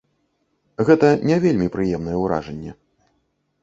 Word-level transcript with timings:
Гэта 0.87 1.07
не 1.33 1.39
вельмі 1.45 1.71
прыемнае 1.79 2.17
ўражанне. 2.25 2.71